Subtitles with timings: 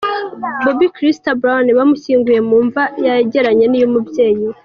[0.63, 4.55] Bobbi Kristina Brown bamushyinguye mu mva yegeranye n’iy’umubyeyi we.